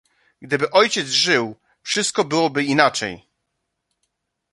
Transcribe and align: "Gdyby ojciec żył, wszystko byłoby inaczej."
"Gdyby 0.41 0.69
ojciec 0.71 1.07
żył, 1.09 1.55
wszystko 1.81 2.23
byłoby 2.25 2.63
inaczej." 2.63 3.27